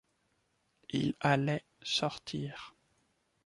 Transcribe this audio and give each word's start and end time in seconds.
Il 0.89 1.13
allait 1.19 1.63
sortir. 1.83 2.73